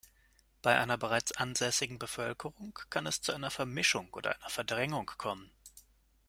[0.63, 5.51] Bei einer bereits ansässigen Bevölkerung kann es zu einer Vermischung oder einer Verdrängung kommen.